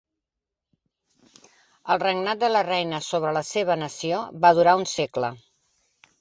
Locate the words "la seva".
3.37-3.77